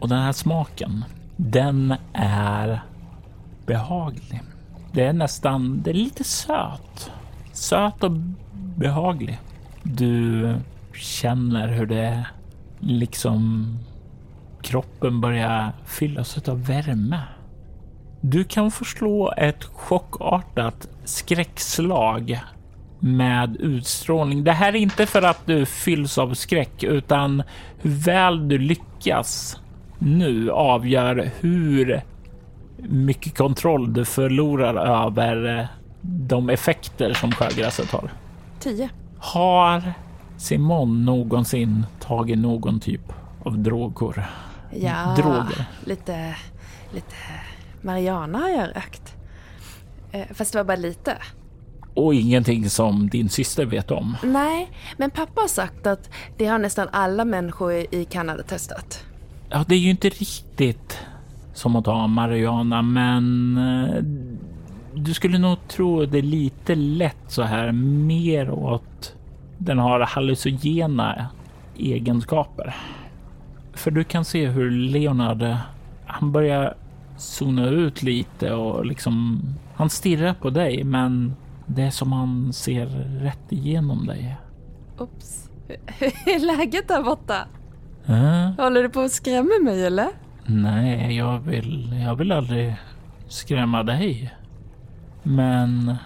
[0.00, 1.04] Och den här smaken,
[1.36, 2.82] den är
[3.66, 4.42] behaglig.
[4.92, 7.10] Det är nästan, det är lite söt.
[7.52, 8.12] Söt och
[8.76, 9.40] behaglig.
[9.82, 10.54] Du
[10.94, 12.26] känner hur det
[12.80, 13.68] liksom
[14.62, 17.18] kroppen börjar fyllas av värme.
[18.20, 22.40] Du kan förslå ett chockartat skräckslag
[23.00, 24.44] med utstrålning.
[24.44, 27.42] Det här är inte för att du fylls av skräck utan
[27.78, 29.60] hur väl du lyckas
[29.98, 32.02] nu avgör hur
[32.76, 35.68] mycket kontroll du förlorar över
[36.00, 38.10] de effekter som sjögräset har.
[38.60, 38.88] Tio.
[39.18, 39.92] Har
[40.36, 43.12] Simon någonsin tagit någon typ
[43.44, 44.30] av droger?
[44.74, 45.64] Ja, Droger.
[45.84, 46.36] lite,
[46.94, 47.14] lite
[47.82, 49.14] Mariana har jag rökt.
[50.12, 51.16] Eh, Fast det var bara lite.
[51.94, 54.16] Och ingenting som din syster vet om.
[54.22, 59.04] Nej, men pappa har sagt att det har nästan alla människor i Kanada testat.
[59.50, 60.98] Ja, det är ju inte riktigt
[61.54, 64.02] som att ta marijuana, men eh,
[64.94, 69.14] du skulle nog tro det är lite lätt så här mer åt
[69.58, 71.26] den har hallucinogena
[71.78, 72.76] egenskaper.
[73.74, 75.56] För du kan se hur Leonard,
[76.06, 76.74] han börjar
[77.16, 79.42] zona ut lite och liksom,
[79.74, 81.34] han stirrar på dig, men
[81.66, 82.86] det är som han ser
[83.20, 84.36] rätt igenom dig.
[84.98, 85.50] Oops.
[85.86, 87.46] Hur är läget där borta?
[88.06, 88.64] Äh?
[88.64, 90.08] Håller du på att skrämma mig eller?
[90.46, 92.76] Nej, jag vill, jag vill aldrig
[93.28, 94.34] skrämma dig.
[95.22, 95.96] Men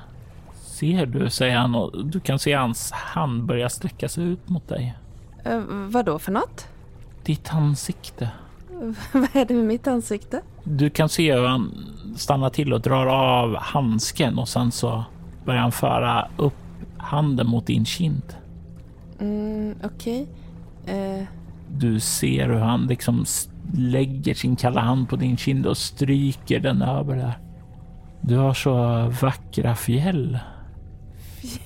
[0.52, 4.68] ser du, säger han och du kan se hans hand börja sträcka sig ut mot
[4.68, 4.98] dig.
[5.46, 6.68] Uh, vad då för något?
[7.27, 8.31] Ditt ansikte.
[9.12, 10.43] vad är det med mitt ansikte?
[10.65, 11.75] Du kan se hur han
[12.17, 15.05] stannar till och drar av handsken och sen så
[15.45, 16.55] börjar han föra upp
[16.99, 18.37] handen mot din kind.
[19.21, 20.27] Mm, Okej.
[20.87, 21.25] Eh,
[21.71, 23.25] Du ser hur han liksom
[23.75, 27.39] lägger sin kalla hand på din kind och stryker den över där.
[28.21, 28.75] Du har så
[29.23, 30.39] vackra fjäll.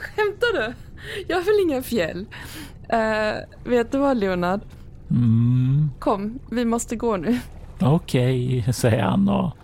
[0.00, 0.74] Skämtar du?
[1.28, 2.26] Jag väl inga fjäll?
[2.88, 4.60] Eh, vet du vad Leonard?
[5.10, 7.38] Mm, Kom, vi måste gå nu.
[7.80, 9.56] Okej, säger han och,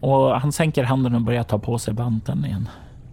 [0.00, 2.68] och han sänker handen och börjar ta på sig banten igen.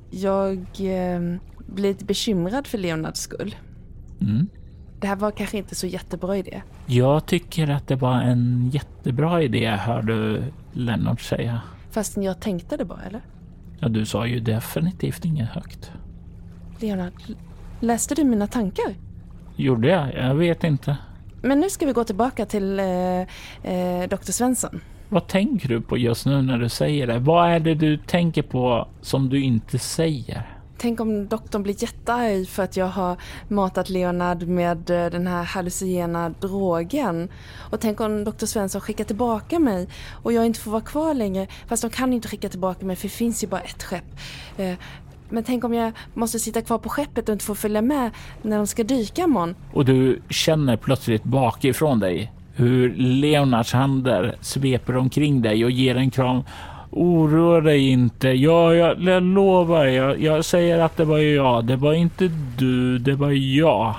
[0.10, 1.20] Jag eh,
[1.58, 3.56] blir lite bekymrad för Leonards skull.
[4.22, 4.48] Mm.
[5.00, 6.62] Det här var kanske inte så jättebra idé.
[6.86, 11.62] Jag tycker att det var en jättebra idé, hör du Lennart säga.
[11.92, 13.22] Fastän jag tänkte det bara, eller?
[13.80, 15.92] Ja, du sa ju definitivt inget högt.
[16.80, 17.14] Leonard,
[17.82, 18.96] läste du mina tankar?
[19.56, 20.16] Gjorde jag?
[20.16, 20.98] Jag vet inte.
[21.42, 22.86] Men nu ska vi gå tillbaka till eh,
[23.64, 24.32] eh, Dr.
[24.32, 24.82] Svensson.
[25.10, 27.20] Vad tänker du på just nu när du säger det?
[27.20, 30.62] Vad är det du tänker på som du inte säger?
[30.78, 33.18] Tänk om doktorn blir jättearg för att jag har
[33.48, 37.30] matat Leonard med eh, den här hallucinogena drogen.
[37.72, 38.46] Och tänk om Dr.
[38.46, 39.90] Svensson skickar tillbaka mig
[40.24, 41.48] och jag inte får vara kvar längre.
[41.68, 44.06] Fast de kan inte skicka tillbaka mig för det finns ju bara ett skepp.
[45.32, 48.58] Men tänk om jag måste sitta kvar på skeppet och inte får följa med när
[48.58, 49.56] de ska dyka imorgon.
[49.74, 56.12] Och du känner plötsligt bakifrån dig hur Leonards händer sveper omkring dig och ger en
[56.12, 56.44] kram.
[56.92, 58.30] Oroa dig inte.
[58.30, 59.86] Ja, jag, jag lovar.
[59.86, 61.66] Jag, jag säger att det var jag.
[61.66, 62.98] Det var inte du.
[62.98, 63.96] Det var jag.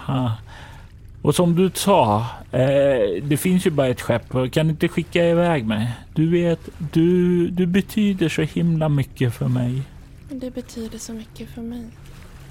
[1.23, 4.29] Och som du sa, eh, det finns ju bara ett skepp.
[4.29, 5.89] Kan Jag kan inte skicka iväg mig.
[6.15, 9.83] Du vet, du, du betyder så himla mycket för mig.
[10.35, 11.87] Det betyder så mycket för mig.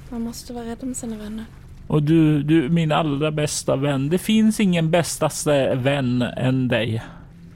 [0.10, 1.46] Man måste vara rädd om sina vänner.
[1.88, 4.10] Och du, du är min allra bästa vän.
[4.10, 7.04] Det finns ingen bästaste vän än dig.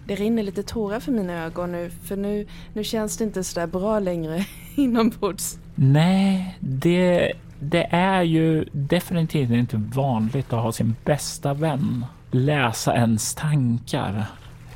[0.08, 3.60] Det rinner lite tårar för mina ögon nu, för nu, nu känns det inte så
[3.60, 5.58] där bra längre inombords.
[5.76, 13.36] Nej, det, det är ju definitivt inte vanligt att ha sin bästa vän läsa ens
[13.36, 14.26] tankar.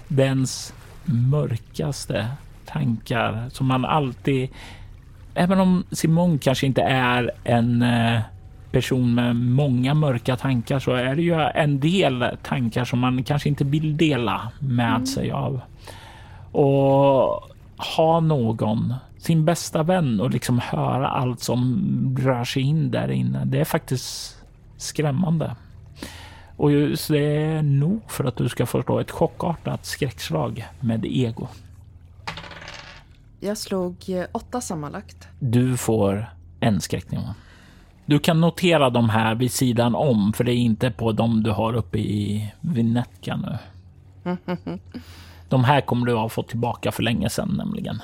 [0.07, 0.73] Dens
[1.05, 2.27] mörkaste
[2.65, 4.49] tankar som man alltid
[5.39, 8.21] även om Simon kanske inte är en eh,
[8.71, 13.49] person med många mörka tankar så är det ju en del tankar som man kanske
[13.49, 15.05] inte vill dela med mm.
[15.05, 15.61] sig av.
[16.51, 17.49] Och
[17.97, 23.45] ha någon, sin bästa vän och liksom höra allt som rör sig in där inne.
[23.45, 24.37] Det är faktiskt
[24.77, 25.55] skrämmande.
[26.57, 31.47] Och just det är nog för att du ska förstå ett chockartat skräckslag med ego.
[33.39, 35.27] Jag slog eh, åtta sammanlagt.
[35.39, 36.25] Du får
[36.59, 37.23] en skräcknivå.
[38.05, 41.51] Du kan notera de här vid sidan om, för det är inte på dem du
[41.51, 43.57] har uppe i Vinetka nu.
[45.49, 48.01] De här kommer du ha fått tillbaka för länge sedan nämligen.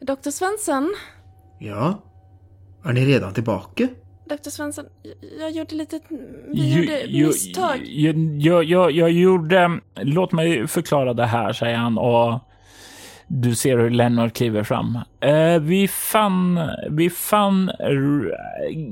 [0.00, 0.94] Doktor Svensson?
[1.58, 2.00] Ja?
[2.84, 3.88] Är ni redan tillbaka?
[4.28, 4.84] Doktor Svensson,
[5.40, 6.00] jag gjorde lite...
[6.48, 7.86] Vi gjorde misstag.
[7.86, 9.80] Jag, jag, jag, jag gjorde...
[9.94, 12.40] Låt mig förklara det här, säger han och
[13.32, 14.98] du ser hur Lennart kliver fram.
[15.20, 17.70] Eh, vi fann, vi fann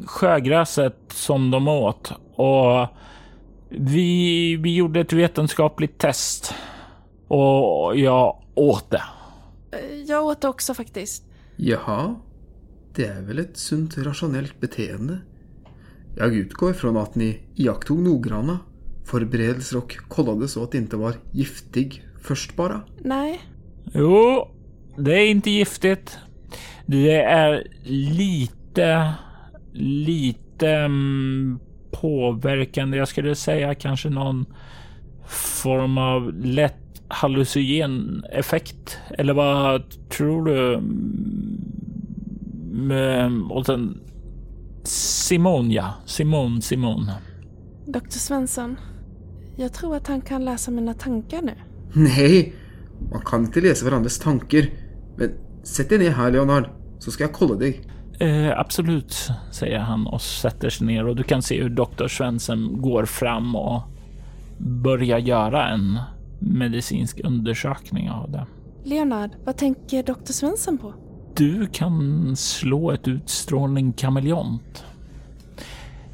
[0.07, 2.89] sjögräset som de åt och
[3.69, 6.55] vi, vi gjorde ett vetenskapligt test
[7.29, 9.03] och jag åt det.
[9.73, 11.25] Eh, jag åt det också faktiskt.
[11.57, 12.15] Jaha,
[12.95, 15.19] det är väl ett sunt rationellt beteende.
[16.17, 18.59] Jag utgår ifrån att ni iakttog noggranna
[19.05, 22.81] förberedelser och kollade så att det inte var giftig först bara.
[22.99, 23.41] Nej,
[23.95, 24.49] Jo,
[24.97, 26.19] det är inte giftigt.
[26.87, 29.13] Det är lite,
[29.73, 32.97] lite um, påverkande.
[32.99, 34.47] Jag skulle säga kanske någon
[35.63, 38.99] form av lätt hallucinogen effekt.
[39.11, 40.75] Eller vad tror du?
[42.75, 44.01] Mm, och sen
[44.85, 45.95] Simon, ja.
[46.07, 47.11] Simon, Simon.
[47.87, 48.77] Doktor Svensson,
[49.57, 51.53] jag tror att han kan läsa mina tankar nu.
[51.93, 52.55] Nej,
[53.11, 54.67] man kan inte läsa varandras tankar.
[55.17, 55.31] Men
[55.63, 57.81] sätt dig ner här Leonard, så ska jag kolla dig.
[58.21, 62.83] Eh, absolut, säger han och sätter sig ner och du kan se hur doktor Svensson
[62.83, 63.83] går fram och
[64.59, 65.99] börjar göra en
[66.39, 68.47] medicinsk undersökning av det.
[68.85, 70.95] Leonard, vad tänker doktor Svensson på?
[71.35, 74.85] Du kan slå ett utstrålning kameleont.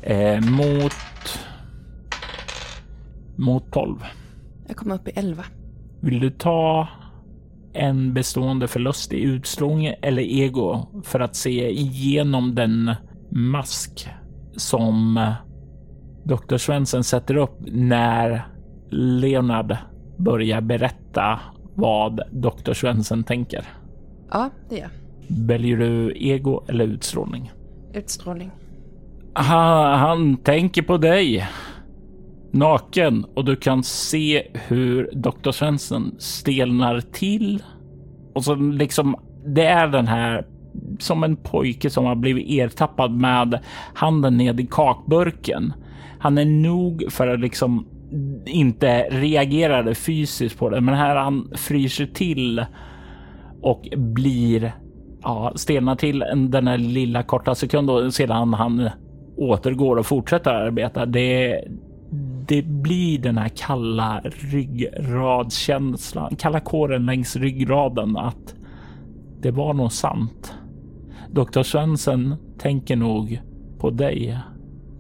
[0.03, 0.93] Eh, mot...
[3.37, 3.97] Mot 12.
[4.67, 5.45] Jag kommer upp i 11.
[6.05, 6.89] Vill du ta
[7.73, 12.95] en bestående förlust i utstrålning eller ego för att se igenom den
[13.31, 14.09] mask
[14.57, 15.27] som
[16.25, 16.57] Dr.
[16.57, 18.47] Svensson sätter upp när
[18.91, 19.77] Leonard
[20.17, 21.41] börjar berätta
[21.75, 22.73] vad Dr.
[22.73, 23.65] Svensson tänker?
[24.31, 24.89] Ja, det gör
[25.29, 27.53] Väljer du ego eller utstrålning?
[27.95, 28.51] Utstrålning.
[29.33, 31.49] Han, han tänker på dig
[32.55, 35.51] naken och du kan se hur Dr.
[35.51, 37.63] Svensson stelnar till.
[38.35, 40.47] Och så liksom, det är den här
[40.99, 43.59] som en pojke som har blivit ertappad med
[43.95, 45.73] handen ned i kakburken.
[46.19, 47.87] Han är nog för att liksom
[48.47, 52.65] inte reagera fysiskt på det, men här han fryser till
[53.63, 54.73] och blir
[55.23, 58.91] ja, stelnar till den här lilla korta sekunden sedan han
[59.37, 61.07] återgår och fortsätter arbeta.
[61.07, 61.65] Det,
[62.49, 68.55] det blir den här kalla ryggradskänslan, kalla kåren längs ryggraden att
[69.41, 70.55] det var nog sant.
[71.31, 73.41] Doktor Svensson tänker nog
[73.79, 74.39] på dig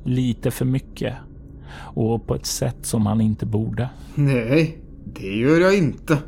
[0.05, 1.15] lite för mycket
[1.77, 3.91] och på ett sätt som han inte borde.
[4.15, 4.79] Nej,
[5.15, 6.19] det gör jag inte.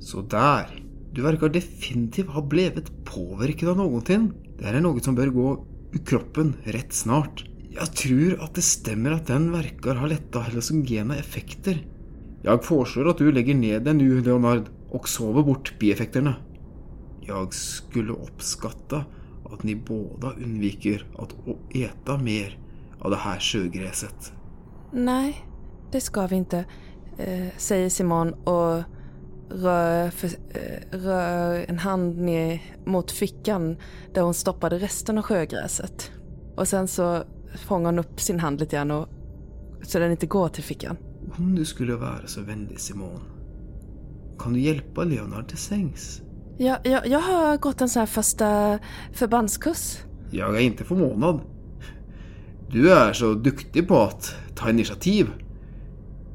[0.00, 0.84] Så där.
[1.12, 4.32] Du verkar definitivt ha blivit påverkad av någonting.
[4.58, 7.47] Det här är något som bör gå ur kroppen rätt snart.
[7.78, 11.86] Jag tror att det stämmer att den verkar ha lätta hallucinogena effekter.
[12.42, 16.34] Jag föreslår att du lägger ner den nu, Leonard, och sover bort bieffekterna.
[17.20, 19.04] Jag skulle uppskatta
[19.44, 21.34] att ni båda undviker att
[21.74, 22.58] äta mer
[23.00, 24.32] av det här sjögräset.
[24.92, 25.44] Nej,
[25.92, 26.64] det ska vi inte,
[27.18, 28.82] eh, säger Simon och
[29.50, 33.76] rör, för, eh, rör en hand ner mot fickan
[34.14, 36.10] där hon stoppade resten av sjögräset.
[36.56, 37.22] Och sen så
[37.54, 39.08] fångar hon upp sin hand lite grann och,
[39.82, 40.96] så den inte går till fickan.
[41.38, 43.20] Om du skulle vara så vänlig Simon.
[44.38, 46.22] Kan du hjälpa Leonard till sängs?
[46.58, 48.78] Ja, jag, jag har gått en sån här första
[49.12, 49.98] förbandskurs.
[50.30, 51.40] Jag är inte förvånad.
[52.70, 55.30] Du är så duktig på att ta initiativ.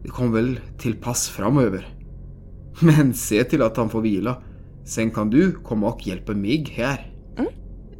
[0.03, 1.87] Det kommer väl till pass framöver.
[2.81, 4.43] Men se till att han får vila.
[4.85, 7.12] Sen kan du komma och hjälpa mig här.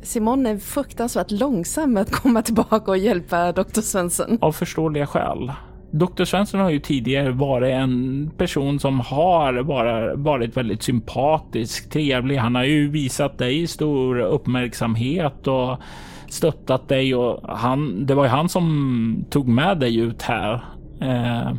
[0.04, 3.82] Simon är fruktansvärt långsam med att komma tillbaka och hjälpa Dr.
[3.82, 4.38] Svensson.
[4.42, 5.52] Av förståeliga skäl.
[5.92, 6.24] Dr.
[6.24, 12.38] Svensson har ju tidigare varit en person som har bara varit väldigt sympatisk, trevlig.
[12.38, 15.78] Han har ju visat dig stor uppmärksamhet och
[16.30, 20.64] stöttat dig och han, det var ju han som tog med dig ut här.
[21.02, 21.54] Eh,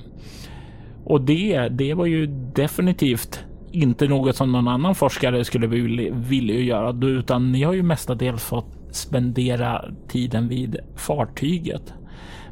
[1.04, 5.66] och det, det var ju definitivt inte något som någon annan forskare skulle
[6.10, 11.94] vilja, göra, utan ni har ju mestadels fått spendera tiden vid fartyget.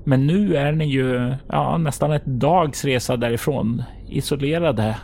[0.05, 4.97] Men nu är ni ju ja, nästan ett dags resa därifrån, isolerade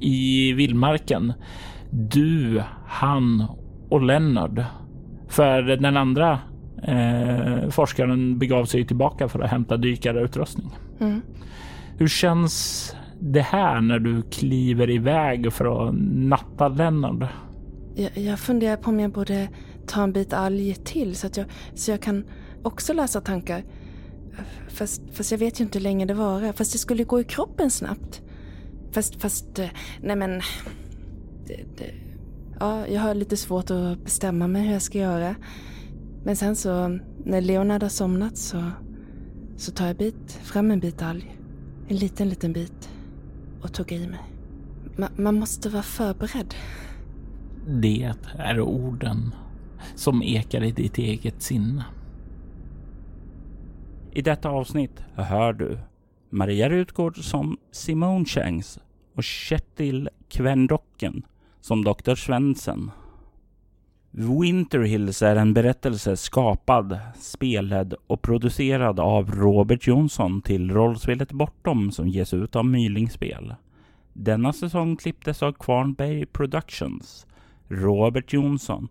[0.00, 1.32] i vildmarken.
[1.90, 3.46] Du, han
[3.88, 4.64] och Leonard.
[5.28, 6.38] För den andra
[6.82, 10.70] eh, forskaren begav sig tillbaka för att hämta dykarutrustning.
[11.00, 11.20] Mm.
[11.98, 17.30] Hur känns det här när du kliver iväg för att natta Lennart?
[17.94, 19.48] Jag, jag funderar på om jag borde
[19.86, 22.24] ta en bit alg till så att jag, så jag kan
[22.62, 23.64] också läsa tankar.
[24.68, 26.52] Fast, fast jag vet ju inte hur länge det varar.
[26.52, 28.22] Fast det skulle gå i kroppen snabbt.
[28.92, 29.68] Fast, fast, eh,
[30.00, 30.30] nej men.
[31.46, 31.94] Det, det,
[32.60, 35.34] ja, jag har lite svårt att bestämma mig hur jag ska göra.
[36.24, 38.70] Men sen så, när Leonard har somnat så,
[39.56, 41.36] så tar jag bit, fram en bit alg.
[41.88, 42.90] En liten, liten bit.
[43.64, 44.20] Och tuggar i mig.
[44.96, 46.54] Ma, man måste vara förberedd.
[47.66, 49.34] Det är orden
[49.94, 51.84] som ekar i ditt eget sinne.
[54.12, 55.78] I detta avsnitt hör du
[56.30, 58.78] Maria Rutgård som Simone Changs
[59.14, 61.22] och Kjetil Kvendocken
[61.60, 62.14] som Dr.
[62.14, 62.90] Svensson.
[64.16, 71.92] Winter Hills är en berättelse skapad, spelad och producerad av Robert Jonsson till rollspelet Bortom
[71.92, 73.54] som ges ut av Mylingspel.
[74.12, 77.26] Denna säsong klipptes av Kvarnberg Productions,
[77.68, 78.88] Robert Jonsson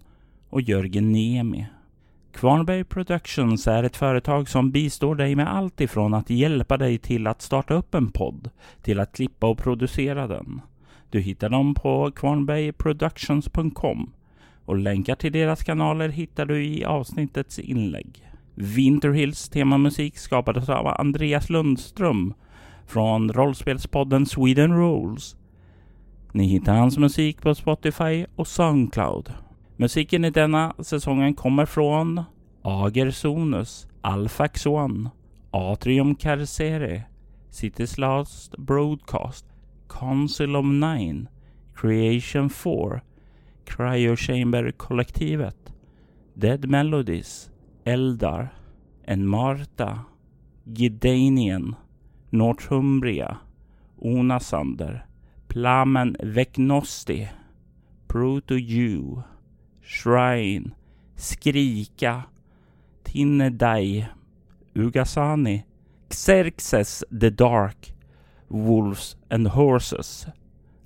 [0.50, 1.68] och Jörgen Niemi.
[2.34, 7.28] Kvarnberg Productions är ett företag som bistår dig med allt ifrån att hjälpa dig till
[7.28, 8.50] att starta upp en podd
[8.82, 10.62] till att klippa och producera den.
[11.10, 14.12] Du hittar dem på kvarnbergproductions.com
[14.66, 18.30] och länkar till deras kanaler hittar du i avsnittets inlägg.
[18.56, 22.34] Winterhills temamusik skapades av Andreas Lundström
[22.88, 25.36] från rollspelspodden Sweden Rules.
[26.32, 29.34] Ni hittar hans musik på Spotify och Soundcloud.
[29.78, 32.24] Musiken i denna säsongen kommer från
[32.62, 35.10] Ager Sonus, Alfax One,
[35.52, 37.04] Atrium Carcere,
[37.52, 39.46] City's Last Broadcast,
[40.00, 41.28] Council of Nine,
[41.76, 43.02] Creation 4,
[43.66, 45.74] Cryo Chamber-kollektivet,
[46.36, 47.50] Dead Melodies,
[47.86, 48.50] Eldar,
[49.06, 50.06] En Marta,
[50.66, 51.76] Gidanien,
[52.30, 53.38] Northumbria,
[54.02, 55.06] Onasander,
[55.48, 57.30] Plamen Vecnosti,
[58.08, 59.24] Proto-Jew,
[59.82, 60.72] Shrine,
[61.16, 62.26] Skrika,
[63.04, 64.08] Tinnedai,
[64.76, 65.64] Ugasani,
[66.10, 67.94] Xerxes the Dark,
[68.48, 70.28] Wolves and Horses.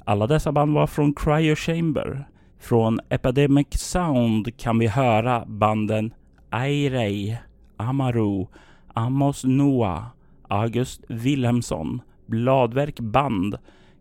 [0.05, 2.27] Alla dessa band var från Cryo Chamber.
[2.59, 6.13] Från Epidemic Sound kan vi höra banden
[6.49, 7.37] Airey,
[7.77, 8.47] Amaru,
[8.93, 10.03] Amos Noah,
[10.47, 13.57] August Wilhelmsson, Bladverk Band,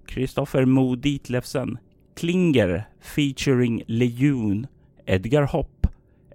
[0.06, 1.78] Kristoffer Mo Ditlevsen,
[2.14, 4.66] Klinger featuring Lejon,
[5.06, 5.86] Edgar Hopp,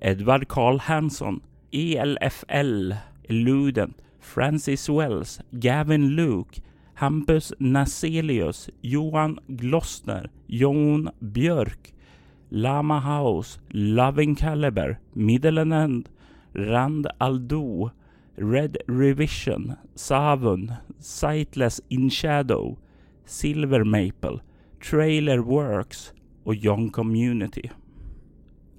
[0.02, 1.42] Edvard Carl Hanson,
[1.72, 2.94] ELFL,
[3.24, 6.62] Eluden, Francis Wells, Gavin Luke,
[6.94, 11.94] Hampus Naselius, Johan Glossner, Jon Björk,
[12.54, 16.10] Lama House, Loving Caliber, Middle and End,
[16.54, 17.92] Rand Aldo,
[18.36, 22.78] Red Revision, Savun, Sightless in Shadow,
[23.26, 24.42] Silver Maple,
[24.82, 27.70] Trailer Works och Young Community.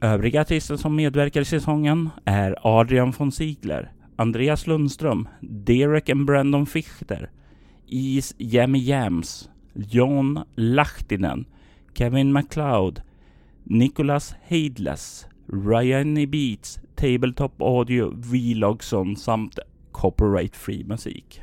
[0.00, 6.66] Övriga artister som medverkar i säsongen är Adrian von Ziegler, Andreas Lundström, Derek and Brandon
[6.66, 7.30] Fichter,
[7.86, 11.44] Is Jammy Jams, John Lahtinen,
[11.94, 13.02] Kevin MacLeod,
[13.64, 16.14] Nicholas Heidless, Ryan.
[16.30, 19.58] Beats, Tabletop Audio, Vlogson samt
[19.92, 21.42] Copyright Free musik.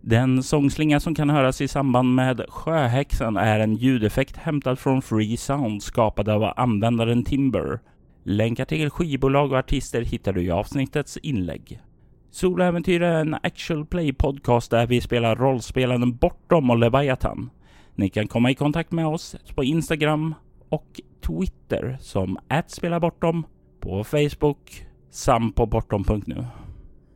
[0.00, 5.36] Den sångslinga som kan höras i samband med Sjöhäxan är en ljudeffekt hämtad från Free
[5.36, 7.80] Sound skapad av användaren Timber.
[8.24, 11.80] Länkar till skivbolag och artister hittar du i avsnittets inlägg.
[12.30, 17.50] Soloäventyr är en actual play podcast där vi spelar rollspelen Bortom och Leviathan.
[17.94, 20.34] Ni kan komma i kontakt med oss på Instagram
[20.68, 23.46] och Twitter som @spelabortom,
[23.80, 26.44] på Facebook samt på bortom.nu.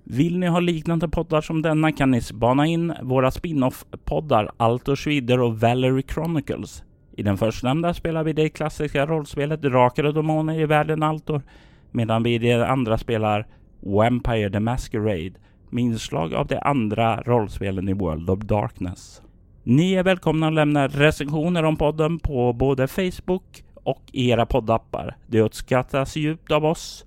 [0.05, 5.41] Vill ni ha liknande poddar som denna kan ni spana in våra spin-off-poddar Altor Schwider
[5.41, 6.85] och Valerie Chronicles.
[7.17, 11.43] I den förstnämnda spelar vi det klassiska rollspelet Drakar och Demoner i världen Altor,
[11.91, 13.47] medan vi i det andra spelar
[13.81, 15.33] Vampire the Masquerade
[15.71, 19.23] med inslag av de andra rollspelen i World of Darkness.
[19.65, 25.17] Ni är välkomna att lämna recensioner om podden på både Facebook och era poddappar.
[25.27, 27.07] Det uppskattas djupt av oss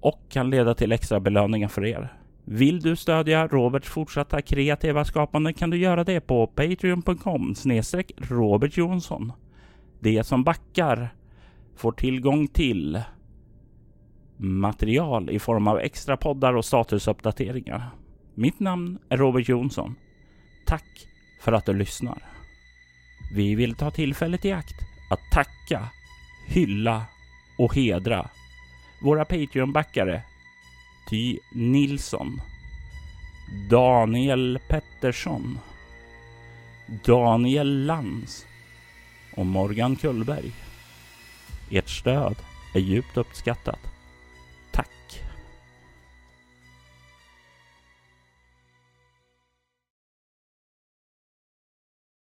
[0.00, 2.12] och kan leda till extra belöningar för er.
[2.44, 8.76] Vill du stödja Roberts fortsatta kreativa skapande kan du göra det på patreon.com snedstreck Robert
[8.76, 9.32] Jonsson.
[10.00, 11.14] Det som backar
[11.76, 13.02] får tillgång till
[14.36, 17.90] material i form av extra poddar och statusuppdateringar.
[18.34, 19.94] Mitt namn är Robert Jonsson.
[20.66, 21.11] Tack
[21.42, 22.18] för att du lyssnar.
[23.32, 24.76] Vi vill ta tillfället i akt
[25.10, 25.88] att tacka,
[26.46, 27.04] hylla
[27.58, 28.28] och hedra
[29.00, 30.22] våra Patreon-backare
[31.08, 32.40] Ty Nilsson,
[33.70, 35.58] Daniel Pettersson,
[37.04, 38.46] Daniel Lands
[39.36, 40.52] och Morgan Kullberg.
[41.70, 42.36] Ert stöd
[42.74, 43.91] är djupt uppskattat.